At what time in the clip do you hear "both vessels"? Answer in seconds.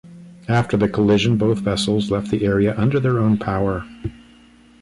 1.37-2.09